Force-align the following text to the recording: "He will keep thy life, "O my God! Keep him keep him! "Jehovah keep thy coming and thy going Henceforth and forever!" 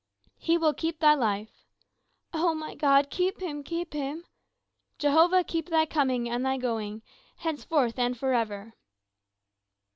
"He 0.39 0.57
will 0.57 0.73
keep 0.73 0.97
thy 0.99 1.13
life, 1.13 1.67
"O 2.33 2.55
my 2.55 2.73
God! 2.73 3.11
Keep 3.11 3.39
him 3.39 3.61
keep 3.63 3.93
him! 3.93 4.25
"Jehovah 4.97 5.43
keep 5.43 5.69
thy 5.69 5.85
coming 5.85 6.27
and 6.27 6.43
thy 6.43 6.57
going 6.57 7.03
Henceforth 7.35 7.99
and 7.99 8.17
forever!" 8.17 8.73